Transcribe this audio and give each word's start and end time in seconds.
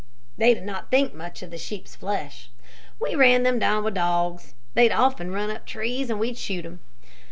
"They 0.35 0.55
did 0.55 0.63
not 0.65 0.89
think 0.89 1.13
much 1.13 1.43
of 1.43 1.51
the 1.51 1.59
sheep's 1.59 1.95
flesh. 1.95 2.49
We 2.99 3.13
ran 3.13 3.43
them 3.43 3.59
down 3.59 3.83
with 3.83 3.93
dogs. 3.93 4.55
They'd 4.73 4.91
often 4.91 5.29
run 5.31 5.51
up 5.51 5.67
trees, 5.67 6.09
and 6.09 6.19
we'd 6.19 6.39
shoot 6.39 6.63
them. 6.63 6.79